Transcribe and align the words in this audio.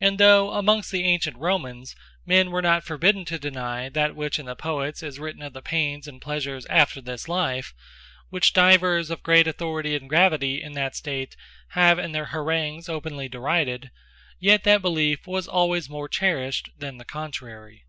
And 0.00 0.18
though 0.20 0.52
amongst 0.52 0.92
the 0.92 1.02
antient 1.02 1.36
Romans, 1.36 1.96
men 2.24 2.52
were 2.52 2.62
not 2.62 2.84
forbidden 2.84 3.24
to 3.24 3.36
deny, 3.36 3.88
that 3.88 4.14
which 4.14 4.38
in 4.38 4.46
the 4.46 4.54
Poets 4.54 5.02
is 5.02 5.18
written 5.18 5.42
of 5.42 5.54
the 5.54 5.60
paines, 5.60 6.06
and 6.06 6.22
pleasures 6.22 6.64
after 6.66 7.00
this 7.00 7.26
life; 7.26 7.74
which 8.28 8.52
divers 8.52 9.10
of 9.10 9.24
great 9.24 9.48
authority, 9.48 9.96
and 9.96 10.08
gravity 10.08 10.62
in 10.62 10.74
that 10.74 10.94
state 10.94 11.34
have 11.70 11.98
in 11.98 12.12
their 12.12 12.26
Harangues 12.26 12.88
openly 12.88 13.28
derided; 13.28 13.90
yet 14.38 14.62
that 14.62 14.82
beliefe 14.82 15.26
was 15.26 15.48
alwaies 15.48 15.90
more 15.90 16.08
cherished, 16.08 16.70
than 16.78 16.98
the 16.98 17.04
contrary. 17.04 17.86